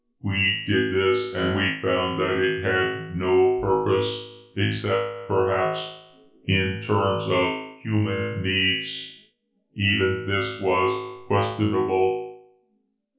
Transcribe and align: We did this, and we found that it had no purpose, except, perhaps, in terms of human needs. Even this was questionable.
We 0.23 0.63
did 0.67 0.95
this, 0.95 1.35
and 1.35 1.55
we 1.55 1.79
found 1.79 2.19
that 2.19 2.39
it 2.39 2.63
had 2.63 3.15
no 3.15 3.61
purpose, 3.61 4.09
except, 4.57 5.27
perhaps, 5.27 5.79
in 6.47 6.81
terms 6.81 7.25
of 7.29 7.81
human 7.83 8.41
needs. 8.41 8.97
Even 9.75 10.25
this 10.25 10.59
was 10.59 11.25
questionable. 11.27 12.41